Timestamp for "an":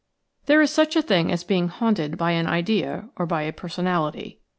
2.31-2.47